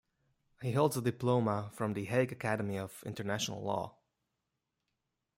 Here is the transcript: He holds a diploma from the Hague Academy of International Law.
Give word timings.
He 0.63 0.71
holds 0.71 0.97
a 0.97 1.01
diploma 1.03 1.69
from 1.75 1.93
the 1.93 2.05
Hague 2.05 2.31
Academy 2.31 2.75
of 2.75 3.03
International 3.05 3.61
Law. 3.61 3.97